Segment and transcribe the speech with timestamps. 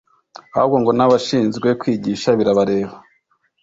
[0.55, 2.93] ahubwo ngo n’abashinzwe kwigisha birabareba